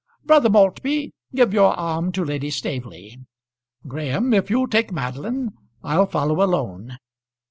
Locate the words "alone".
6.41-6.97